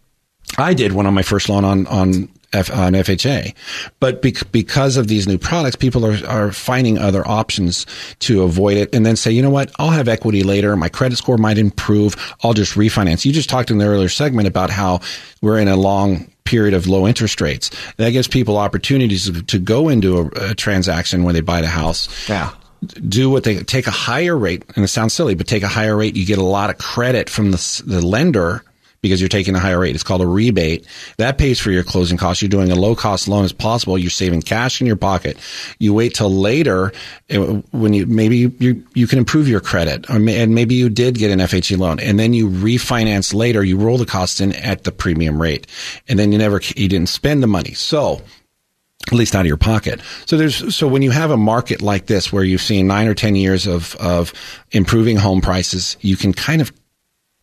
[0.57, 3.53] I did one on my first loan on on F, on FHA,
[3.99, 7.85] but bec- because of these new products, people are are finding other options
[8.19, 10.75] to avoid it, and then say, you know what, I'll have equity later.
[10.75, 12.15] My credit score might improve.
[12.43, 13.23] I'll just refinance.
[13.23, 15.01] You just talked in the earlier segment about how
[15.41, 17.69] we're in a long period of low interest rates.
[17.97, 21.67] That gives people opportunities to, to go into a, a transaction when they buy the
[21.67, 22.49] house Yeah.
[22.85, 25.95] Do what they take a higher rate, and it sounds silly, but take a higher
[25.95, 26.15] rate.
[26.15, 28.63] You get a lot of credit from the, the lender
[29.01, 29.95] because you're taking a higher rate.
[29.95, 30.85] It's called a rebate.
[31.17, 32.41] That pays for your closing costs.
[32.41, 33.97] You're doing a low cost loan as possible.
[33.97, 35.37] You're saving cash in your pocket.
[35.77, 36.91] You wait till later
[37.31, 37.37] uh,
[37.71, 41.31] when you maybe you you, you can improve your credit, and maybe you did get
[41.31, 43.63] an FHA loan, and then you refinance later.
[43.63, 45.67] You roll the cost in at the premium rate,
[46.07, 47.73] and then you never you didn't spend the money.
[47.73, 48.21] So
[49.11, 50.01] at least out of your pocket.
[50.25, 53.13] So there's so when you have a market like this where you've seen nine or
[53.13, 54.33] ten years of of
[54.71, 56.71] improving home prices, you can kind of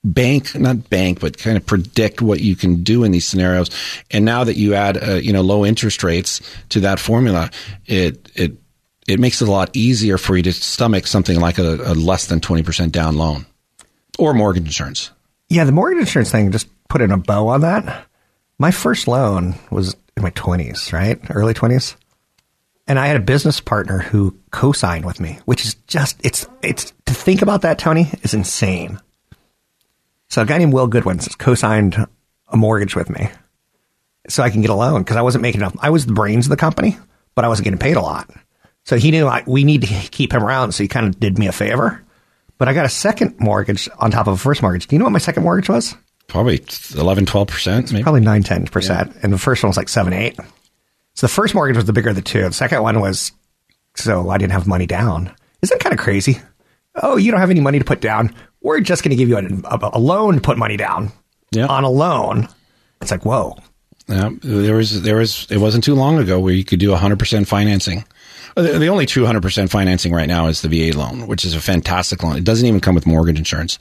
[0.04, 3.68] bank not bank but kind of predict what you can do in these scenarios
[4.12, 7.50] and now that you add uh, you know low interest rates to that formula
[7.86, 8.52] it it
[9.08, 12.26] it makes it a lot easier for you to stomach something like a, a less
[12.26, 13.46] than 20% down loan
[14.16, 15.10] or mortgage insurance
[15.48, 18.06] Yeah, the mortgage insurance thing, just put in a bow on that.
[18.58, 21.18] My first loan was in my 20s, right?
[21.30, 21.96] Early 20s.
[22.88, 26.46] And I had a business partner who co signed with me, which is just, it's,
[26.62, 29.00] it's, to think about that, Tony, is insane.
[30.28, 31.96] So a guy named Will Goodwin co signed
[32.48, 33.28] a mortgage with me
[34.28, 35.76] so I can get a loan because I wasn't making enough.
[35.80, 36.96] I was the brains of the company,
[37.34, 38.30] but I wasn't getting paid a lot.
[38.84, 40.72] So he knew I, we need to keep him around.
[40.72, 42.02] So he kind of did me a favor.
[42.58, 44.86] But I got a second mortgage on top of a first mortgage.
[44.86, 45.94] Do you know what my second mortgage was?
[46.28, 46.62] Probably
[46.96, 49.22] 11 12% maybe Probably 9, 10%.
[49.22, 50.36] And the first one was like 7, 8.
[51.14, 52.42] So the first mortgage was the bigger of the two.
[52.42, 53.32] The second one was
[53.94, 55.34] so I didn't have money down.
[55.62, 56.40] Isn't that kind of crazy?
[56.96, 58.34] Oh, you don't have any money to put down.
[58.60, 59.42] We're just going to give you a,
[59.74, 61.12] a, a loan to put money down
[61.52, 61.66] Yeah.
[61.66, 62.48] on a loan.
[63.00, 63.56] It's like, whoa.
[64.08, 67.46] Yeah, there was there was it wasn't too long ago where you could do 100%
[67.46, 68.04] financing.
[68.56, 71.60] The the only true 100% financing right now is the VA loan, which is a
[71.60, 72.36] fantastic loan.
[72.36, 73.78] It doesn't even come with mortgage insurance.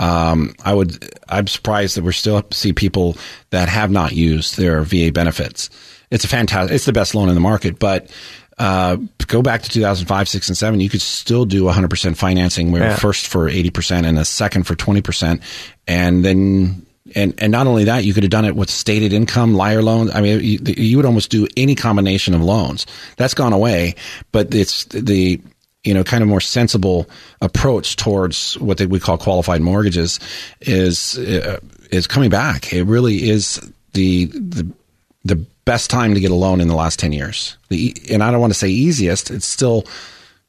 [0.00, 3.16] Um, I would I'm surprised that we're still see people
[3.50, 5.70] that have not used their VA benefits.
[6.10, 8.10] It's a fantastic it's the best loan in the market, but
[8.58, 12.84] uh, go back to 2005, 6 and 7, you could still do 100% financing where
[12.84, 12.96] Yeah.
[12.96, 15.42] first for 80% and a second for 20%
[15.86, 19.54] and then and and not only that, you could have done it with stated income,
[19.54, 20.10] liar loans.
[20.14, 22.86] I mean, you, you would almost do any combination of loans.
[23.16, 23.94] That's gone away,
[24.32, 25.40] but it's the
[25.84, 27.08] you know kind of more sensible
[27.40, 30.18] approach towards what they, we call qualified mortgages
[30.60, 32.72] is uh, is coming back.
[32.72, 33.60] It really is
[33.92, 34.68] the the
[35.24, 37.56] the best time to get a loan in the last 10 years.
[37.68, 39.84] The, and I don't want to say easiest, it's still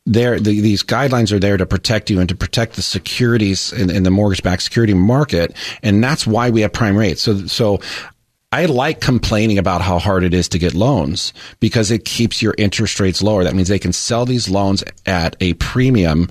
[0.08, 0.40] there.
[0.40, 4.04] The, these guidelines are there to protect you and to protect the securities in, in
[4.04, 5.54] the mortgage backed security market.
[5.84, 7.22] And that's why we have prime rates.
[7.22, 7.80] So, so
[8.52, 12.56] I like complaining about how hard it is to get loans because it keeps your
[12.58, 13.44] interest rates lower.
[13.44, 16.30] That means they can sell these loans at a premium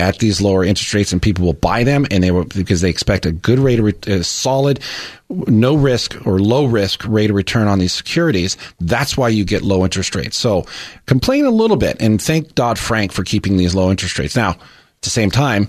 [0.00, 2.88] at these lower interest rates and people will buy them and they will because they
[2.88, 4.80] expect a good rate of a uh, solid
[5.28, 8.56] no risk or low risk rate of return on these securities.
[8.80, 10.38] That's why you get low interest rates.
[10.38, 10.64] So
[11.04, 14.36] complain a little bit and thank Dodd-Frank for keeping these low interest rates.
[14.36, 15.68] Now at the same time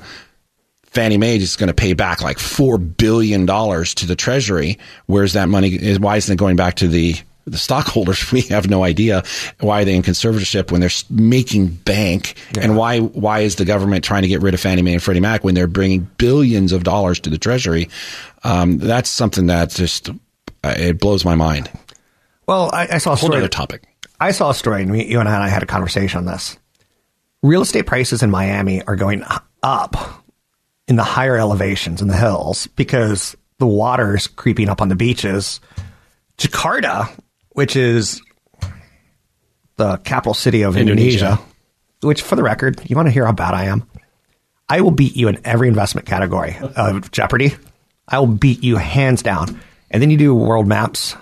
[0.91, 4.77] Fannie Mae is going to pay back like four billion dollars to the Treasury.
[5.05, 5.69] Where's that money?
[5.69, 8.31] Is why isn't it going back to the the stockholders?
[8.31, 9.23] We have no idea
[9.59, 14.03] why are they in conservatorship when they're making bank, and why why is the government
[14.03, 16.83] trying to get rid of Fannie Mae and Freddie Mac when they're bringing billions of
[16.83, 17.89] dollars to the Treasury?
[18.43, 20.13] Um, that's something that just uh,
[20.77, 21.69] it blows my mind.
[22.47, 23.37] Well, I, I saw a Whole story.
[23.39, 23.83] other topic.
[24.19, 26.57] I saw a story, and we, you and I had a conversation on this.
[27.43, 29.23] Real estate prices in Miami are going
[29.63, 30.18] up
[30.89, 34.95] in the higher elevations in the hills because the water is creeping up on the
[34.95, 35.61] beaches.
[36.39, 37.07] Jakarta,
[37.49, 38.21] which is
[39.77, 41.41] the capital city of Indonesia, Indonesia.
[42.01, 43.87] which, for the record, you want to hear how bad I am?
[44.67, 47.55] I will beat you in every investment category of Jeopardy.
[48.07, 49.61] I will beat you hands down.
[49.91, 51.15] And then you do world maps.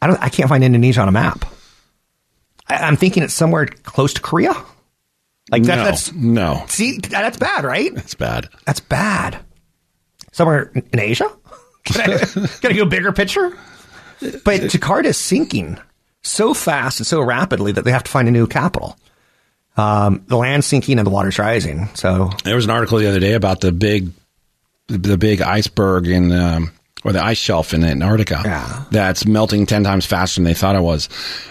[0.00, 0.20] I don't.
[0.20, 1.44] I can't find Indonesia on a map.
[2.68, 4.52] I, I'm thinking it's somewhere close to Korea.
[5.50, 7.94] Like that, no, that's no, see that's bad, right?
[7.94, 8.48] That's bad.
[8.64, 9.38] That's bad.
[10.32, 11.30] Somewhere in Asia.
[11.84, 13.50] Can I, can I go bigger picture?
[14.20, 15.78] But Jakarta is sinking
[16.22, 18.96] so fast and so rapidly that they have to find a new capital.
[19.76, 21.88] Um, the land's sinking and the water's rising.
[21.94, 24.10] So There was an article the other day about the big,
[24.86, 26.70] the big iceberg in, um,
[27.04, 28.42] or the ice shelf in Antarctica.
[28.44, 28.84] Yeah.
[28.90, 31.08] That's melting 10 times faster than they thought it was,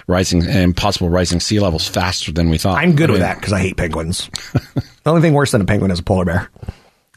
[0.07, 2.77] rising, and possible rising sea levels faster than we thought.
[2.77, 4.29] I'm good I with mean, that because I hate penguins.
[4.53, 6.49] the only thing worse than a penguin is a polar bear.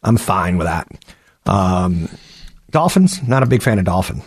[0.03, 0.88] I'm fine with that.
[1.47, 2.09] Um,
[2.70, 4.25] dolphins, not a big fan of dolphins.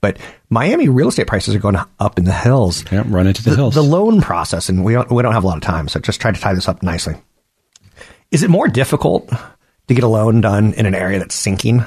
[0.00, 0.18] But
[0.50, 2.84] Miami real estate prices are going up in the hills.
[2.92, 3.74] Yeah, run into the, hills.
[3.74, 6.20] The loan process, and we don't, we don't have a lot of time, so just
[6.20, 7.14] try to tie this up nicely.
[8.30, 11.84] Is it more difficult to get a loan done in an area that's sinking,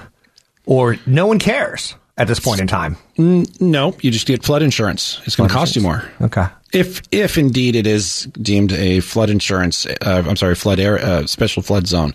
[0.70, 2.96] or no one cares at this point in time?
[3.18, 5.20] no, you just get flood insurance.
[5.26, 6.04] It's going to cost you more.
[6.22, 6.46] Okay.
[6.72, 11.26] If if indeed it is deemed a flood insurance, uh, I'm sorry, flood area, uh,
[11.26, 12.14] special flood zone,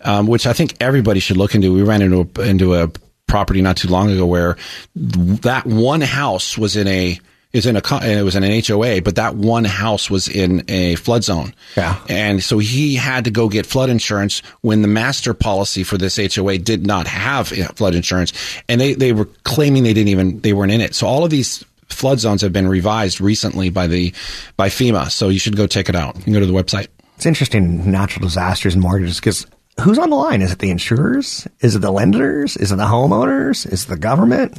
[0.00, 1.72] um, which I think everybody should look into.
[1.72, 2.90] We ran into a, into a
[3.28, 4.56] property not too long ago where
[4.96, 7.20] that one house was in a
[7.52, 10.64] is in a and it was in an HOA, but that one house was in
[10.68, 11.54] a flood zone.
[11.76, 11.98] Yeah.
[12.08, 16.16] And so he had to go get flood insurance when the master policy for this
[16.16, 18.32] HOA did not have flood insurance.
[18.68, 20.94] And they, they were claiming they didn't even, they weren't in it.
[20.94, 24.14] So all of these flood zones have been revised recently by the,
[24.56, 25.10] by FEMA.
[25.10, 26.16] So you should go check it out.
[26.16, 26.88] You can go to the website.
[27.16, 29.46] It's interesting, natural disasters and mortgages, because
[29.80, 30.40] who's on the line?
[30.40, 31.46] Is it the insurers?
[31.60, 32.56] Is it the lenders?
[32.56, 33.70] Is it the homeowners?
[33.70, 34.58] Is it the government?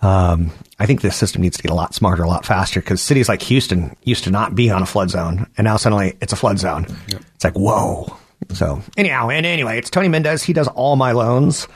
[0.00, 3.02] Um, I think this system needs to get a lot smarter, a lot faster, because
[3.02, 6.32] cities like Houston used to not be on a flood zone, and now suddenly it's
[6.32, 6.86] a flood zone.
[7.34, 8.16] It's like, whoa.
[8.52, 10.42] So, anyhow, and anyway, it's Tony Mendez.
[10.42, 11.66] He does all my loans.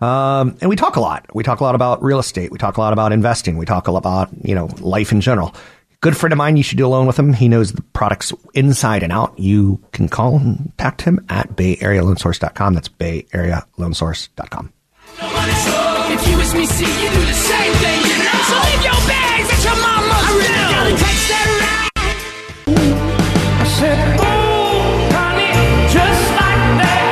[0.00, 1.26] Um, and we talk a lot.
[1.34, 2.50] We talk a lot about real estate.
[2.50, 3.56] We talk a lot about investing.
[3.56, 5.54] We talk a lot about, you know, life in general.
[6.00, 6.56] Good friend of mine.
[6.56, 7.32] You should do a loan with him.
[7.32, 9.38] He knows the products inside and out.
[9.38, 12.74] You can contact him at bayarealoansource.com.
[12.74, 14.72] That's bayarealoansource.com.
[15.18, 15.85] If
[16.28, 18.40] you wish me see you do the same thing, you know.
[18.50, 21.90] So leave your bags at your mama's I really gotta taste that ride.
[23.58, 25.52] I said, ooh, honey,
[25.92, 27.04] just like that.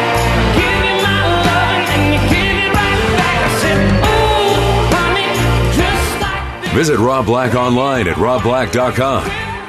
[0.57, 3.39] Give you my love and you give it right back.
[3.45, 3.79] I said,
[4.11, 5.29] ooh, honey,
[5.77, 6.73] just like that.
[6.75, 9.25] Visit Rob Black online at robblack.com.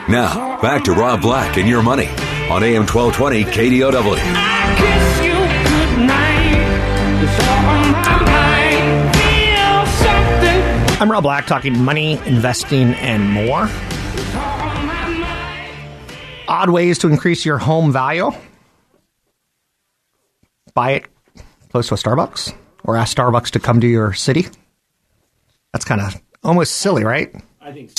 [0.08, 2.08] Now, back to Rob Black and your money
[2.50, 5.05] on AM 1220 KDOW.
[10.98, 13.68] I'm Rob Black talking money, investing, and more.
[16.48, 18.32] Odd ways to increase your home value.
[20.74, 21.06] Buy it
[21.70, 22.54] close to a Starbucks
[22.86, 24.48] or ask Starbucks to come to your city.
[25.74, 27.34] That's kind of almost silly, right?
[27.60, 27.92] I think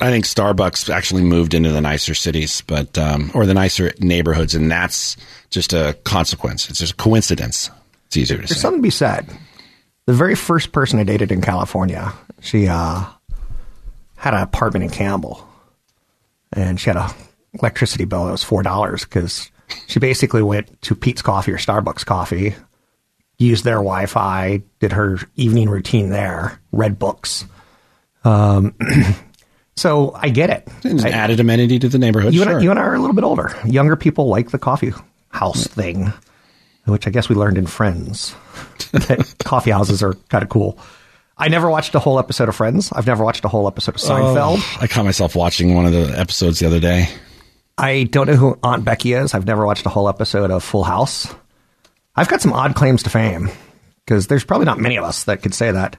[0.00, 4.54] I think Starbucks actually moved into the nicer cities, but um, or the nicer neighborhoods,
[4.54, 5.16] and that's
[5.50, 6.68] just a consequence.
[6.68, 7.70] It's just a coincidence.
[8.08, 8.60] It's easier to There's say.
[8.60, 9.26] something to be said.
[10.06, 13.04] The very first person I dated in California, she uh,
[14.16, 15.46] had an apartment in Campbell,
[16.52, 17.08] and she had a
[17.54, 19.50] electricity bill that was four dollars because
[19.86, 22.54] she basically went to Peet's Coffee or Starbucks Coffee,
[23.38, 27.44] used their Wi-Fi, did her evening routine there, read books.
[28.24, 28.74] Um,
[29.76, 30.68] so I get it.
[30.84, 32.34] It's I- added amenity to the neighborhood.
[32.34, 32.48] you, sure.
[32.50, 33.54] and I, you and I are a little bit older.
[33.64, 34.92] Younger people like the coffee
[35.28, 36.12] house thing,
[36.84, 38.34] which I guess we learned in Friends
[38.92, 40.78] that coffee houses are kind of cool.
[41.38, 42.92] I never watched a whole episode of Friends.
[42.92, 44.58] I've never watched a whole episode of Seinfeld.
[44.58, 47.08] Oh, I caught myself watching one of the episodes the other day.
[47.78, 49.34] I don't know who Aunt Becky is.
[49.34, 51.34] I've never watched a whole episode of Full House.
[52.14, 53.48] I've got some odd claims to fame
[54.04, 55.96] because there's probably not many of us that could say that.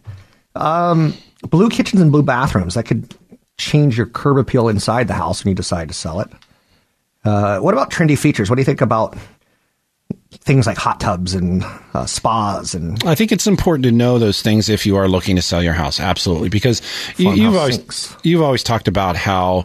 [0.55, 3.15] Um, blue kitchens and blue bathrooms that could
[3.57, 6.29] change your curb appeal inside the house when you decide to sell it.
[7.25, 8.49] Uh, what about trendy features?
[8.49, 9.17] What do you think about
[10.32, 14.41] things like hot tubs and uh, spas and I think it's important to know those
[14.41, 15.99] things if you are looking to sell your house.
[15.99, 16.82] Absolutely, because
[17.17, 18.15] you, you've always sinks.
[18.23, 19.63] you've always talked about how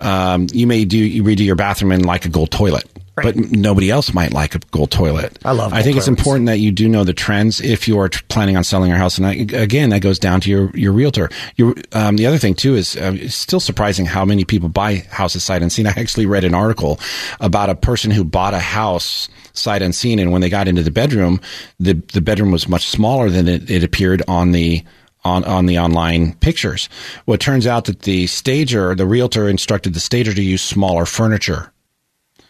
[0.00, 2.84] um, you may do you redo your bathroom and like a gold toilet.
[3.14, 3.24] Right.
[3.24, 5.38] But nobody else might like a gold toilet.
[5.44, 5.76] I love it.
[5.76, 8.56] I think it's important that you do know the trends if you are t- planning
[8.56, 9.18] on selling your house.
[9.18, 11.28] And I, again, that goes down to your your realtor.
[11.56, 15.04] Your um, the other thing too is uh, it's still surprising how many people buy
[15.10, 15.86] houses sight unseen.
[15.88, 16.98] I actually read an article
[17.38, 20.90] about a person who bought a house sight unseen, and when they got into the
[20.90, 21.38] bedroom,
[21.78, 24.82] the the bedroom was much smaller than it, it appeared on the
[25.24, 26.88] on, on the online pictures.
[27.26, 31.04] Well, it turns out that the stager, the realtor instructed the stager to use smaller
[31.06, 31.71] furniture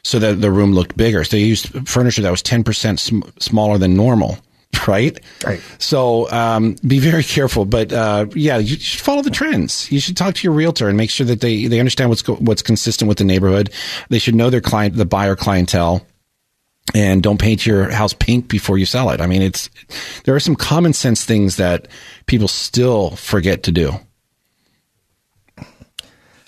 [0.05, 1.25] so that the room looked bigger.
[1.25, 4.39] So they used furniture that was 10% sm- smaller than normal.
[4.89, 5.21] Right.
[5.45, 5.61] Right.
[5.79, 9.93] So um, be very careful, but uh, yeah, you should follow the trends.
[9.93, 12.37] You should talk to your realtor and make sure that they they understand what's go-
[12.37, 13.71] what's consistent with the neighborhood.
[14.09, 16.05] They should know their client, the buyer clientele,
[16.95, 19.21] and don't paint your house pink before you sell it.
[19.21, 19.69] I mean, it's
[20.25, 21.87] there are some common sense things that
[22.27, 23.93] people still forget to do.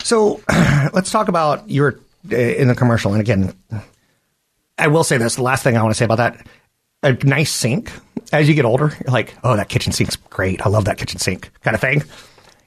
[0.02, 0.40] So
[0.92, 2.00] let's talk about your
[2.30, 3.12] in the commercial.
[3.12, 3.54] And again,
[4.78, 6.46] I will say this: the last thing I want to say about that,
[7.02, 7.90] a nice sink.
[8.32, 10.64] As you get older, you're like, oh, that kitchen sink's great.
[10.64, 12.02] I love that kitchen sink, kind of thing.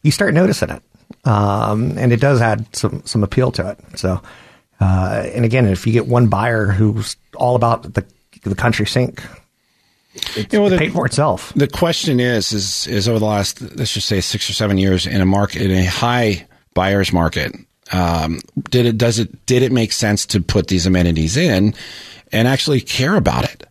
[0.04, 0.82] You start noticing it,
[1.28, 4.00] um, and it does add some some appeal to it.
[4.00, 4.22] So,
[4.80, 8.06] uh, and again, if you get one buyer who's all about the
[8.44, 9.22] the country sink,
[10.14, 11.52] It's Yeah, well, the- paid for itself.
[11.56, 15.06] The question is, is, is over the last, let's just say six or seven years
[15.08, 17.54] in a market, in a high buyer's market,
[17.92, 21.74] um, did it, does it, did it make sense to put these amenities in
[22.32, 23.68] and actually care about it?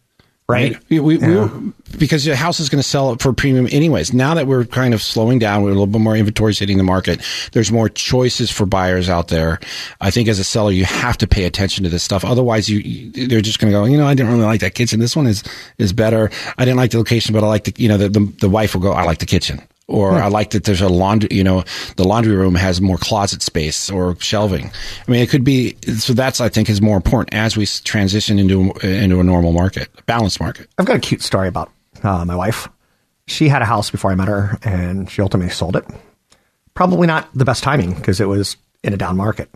[0.49, 0.79] Right.
[0.89, 4.13] We, we, we, because your house is going to sell for premium anyways.
[4.13, 6.85] Now that we're kind of slowing down, we're a little bit more inventories hitting the
[6.85, 7.21] market.
[7.51, 9.59] There's more choices for buyers out there.
[10.01, 12.25] I think as a seller, you have to pay attention to this stuff.
[12.25, 14.77] Otherwise, you, you they're just going to go, you know, I didn't really like that
[14.77, 15.01] kitchen.
[15.01, 15.43] This one is,
[15.79, 16.31] is better.
[16.57, 18.75] I didn't like the location, but I like the, you know, the, the, the wife
[18.75, 19.61] will go, I like the kitchen.
[19.89, 21.63] Or I like that there's a laundry, you know,
[21.95, 24.73] the laundry room has more closet space or shelving.
[25.07, 28.41] I mean, it could be, so that's, I think, is more important as we transition
[28.41, 30.69] into, into a normal market, a balanced market.
[30.77, 31.71] I've got a cute story about
[32.03, 32.69] uh, my wife.
[33.29, 35.85] She had a house before I met her, and she ultimately sold it.
[36.75, 39.49] Probably not the best timing because it was in a down market.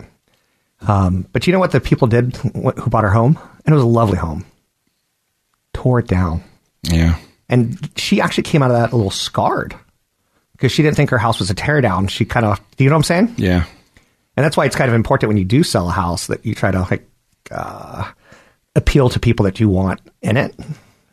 [0.87, 3.37] Um, but you know what the people did who bought her home?
[3.65, 4.45] And it was a lovely home.
[5.73, 6.41] Tore it down.
[6.83, 7.17] Yeah.
[7.49, 9.75] And she actually came out of that a little scarred
[10.61, 12.07] because she didn't think her house was a teardown.
[12.07, 13.35] She kind of, do you know what I'm saying?
[13.37, 13.65] Yeah.
[14.37, 16.53] And that's why it's kind of important when you do sell a house that you
[16.53, 17.09] try to like
[17.49, 18.11] uh,
[18.75, 20.53] appeal to people that you want in it.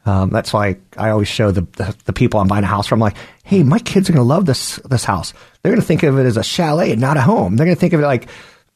[0.05, 2.99] Um, that's why I always show the, the the people I'm buying a house from,
[2.99, 5.33] like, hey, my kids are going to love this this house.
[5.63, 7.57] They're going to think of it as a chalet and not a home.
[7.57, 8.29] They're going to think of it like,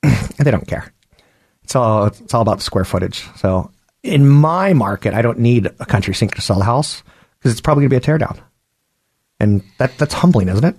[0.03, 0.93] and they don't care.
[1.65, 3.25] It's all it's all about the square footage.
[3.37, 3.71] So
[4.03, 7.03] in my market, I don't need a country sink to sell a house
[7.39, 8.39] because it's probably going to be a teardown,
[9.43, 10.77] and that that's humbling, isn't it?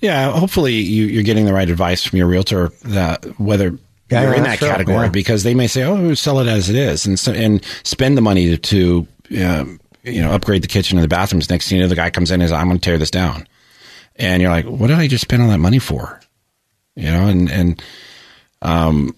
[0.00, 3.76] Yeah, hopefully you, you're getting the right advice from your realtor that whether
[4.10, 5.08] Yeah, you're yeah, in that sure, category yeah.
[5.10, 8.22] because they may say, "Oh, sell it as it is," and so, and spend the
[8.22, 11.50] money to, to um, you know upgrade the kitchen and the bathrooms.
[11.50, 13.10] Next thing you know, the guy comes in and says, "I'm going to tear this
[13.10, 13.48] down,"
[14.16, 16.20] and you're like, "What did I just spend all that money for?"
[16.96, 17.82] You know, and and
[18.62, 19.16] um,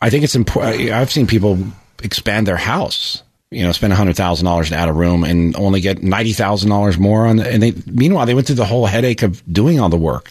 [0.00, 0.90] I think it's important.
[0.90, 1.58] I've seen people
[2.02, 3.22] expand their house.
[3.54, 6.32] You know, spend a hundred thousand dollars to add a room and only get ninety
[6.32, 7.40] thousand dollars more on.
[7.40, 10.30] And they meanwhile they went through the whole headache of doing all the work,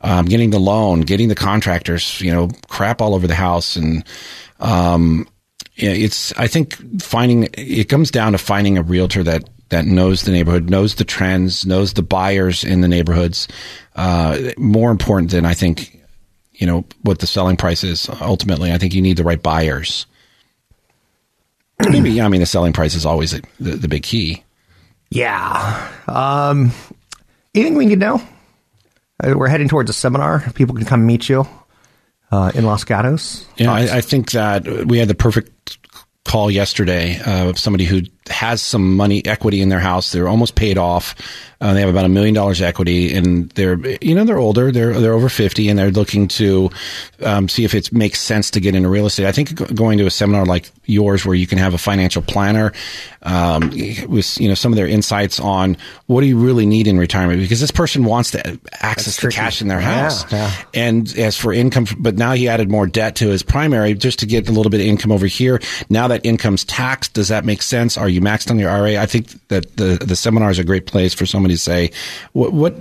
[0.00, 2.20] um, getting the loan, getting the contractors.
[2.20, 4.04] You know, crap all over the house, and
[4.60, 5.28] um,
[5.76, 6.32] it's.
[6.38, 10.70] I think finding it comes down to finding a realtor that that knows the neighborhood,
[10.70, 13.48] knows the trends, knows the buyers in the neighborhoods.
[13.94, 16.00] Uh, more important than I think
[16.54, 20.06] you know what the selling price is ultimately i think you need the right buyers
[21.90, 23.42] maybe yeah, i mean the selling price is always the,
[23.76, 24.42] the big key
[25.10, 25.90] Yeah.
[26.08, 26.72] Um,
[27.54, 28.22] anything we need to know?
[29.22, 30.40] Uh, we're heading towards a seminar.
[30.54, 31.46] People can come meet you
[32.32, 33.46] uh, in Los Gatos.
[33.56, 35.78] yeah I, I think that we had the perfect
[36.24, 40.12] call yesterday uh, of somebody who has some money equity in their house.
[40.12, 41.14] They're almost paid off.
[41.60, 44.70] Uh, they have about a million dollars equity and they're you know they're older.
[44.70, 46.68] They're they're over 50 and they're looking to
[47.22, 49.26] um, see if it makes sense to get into real estate.
[49.26, 52.72] I think going to a seminar like yours where you can have a financial planner
[53.22, 53.70] um,
[54.08, 57.40] with you know some of their insights on what do you really need in retirement?
[57.40, 60.30] Because this person wants to access the cash in their Yeah, house.
[60.32, 60.50] yeah.
[60.74, 64.26] and as for income, but now he added more debt to his primary just to
[64.26, 65.60] get a little bit of income over here.
[65.88, 67.96] Now that income's taxed, does that make sense?
[67.96, 69.02] Are you maxed on your IRA?
[69.02, 71.90] I think that the the seminar is a great place for somebody to say,
[72.32, 72.74] "What, what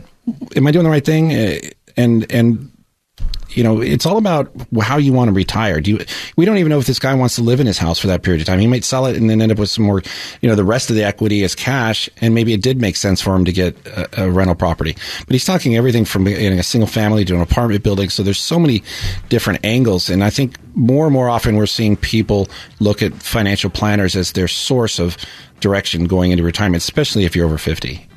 [0.55, 1.59] am I doing the right thing?" Uh,
[1.95, 2.71] And and
[3.55, 4.51] you know, it's all about
[4.81, 5.79] how you want to retire.
[5.81, 7.99] Do you, we don't even know if this guy wants to live in his house
[7.99, 8.59] for that period of time.
[8.59, 10.01] He might sell it and then end up with some more,
[10.41, 12.09] you know, the rest of the equity as cash.
[12.21, 14.95] And maybe it did make sense for him to get a, a rental property.
[15.25, 18.09] But he's talking everything from getting a single family to an apartment building.
[18.09, 18.83] So there's so many
[19.29, 20.09] different angles.
[20.09, 22.47] And I think more and more often we're seeing people
[22.79, 25.17] look at financial planners as their source of
[25.59, 28.07] direction going into retirement, especially if you're over 50.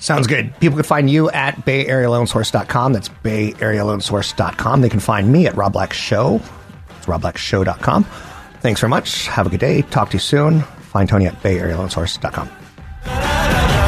[0.00, 0.58] Sounds good.
[0.60, 2.92] People can find you at bayarealoansource.com.
[2.92, 4.80] That's bayarealoansource.com.
[4.80, 6.40] They can find me at Rob Black Show.
[6.96, 8.04] It's robblackshow.com.
[8.60, 9.26] Thanks very much.
[9.26, 9.82] Have a good day.
[9.82, 10.60] Talk to you soon.
[10.60, 12.48] Find Tony at bayarealoansource.com.
[13.04, 13.87] The